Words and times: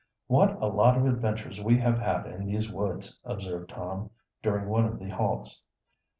"What 0.25 0.53
a 0.59 0.65
lot 0.65 0.97
of 0.97 1.05
adventures 1.05 1.61
we 1.61 1.77
have 1.77 1.99
had 1.99 2.25
in 2.25 2.47
these 2.47 2.71
woods," 2.71 3.19
observed 3.23 3.69
Tom, 3.69 4.09
during 4.41 4.67
one 4.67 4.85
of 4.85 4.97
the 4.97 5.09
halts. 5.09 5.61